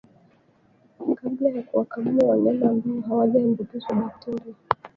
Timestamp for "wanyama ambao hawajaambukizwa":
2.29-3.95